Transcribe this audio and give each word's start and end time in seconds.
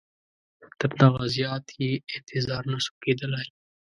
تر 0.79 0.91
دغه 1.01 1.23
زیات 1.35 1.65
یې 1.81 1.91
انتظار 2.15 2.63
نه 2.71 2.79
سو 2.85 2.91
کېدلای. 3.03 3.47